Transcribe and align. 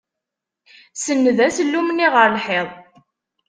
Senned 1.03 1.37
asellum-nni 1.47 2.07
ɣer 2.15 2.27
lḥiḍ. 2.37 2.67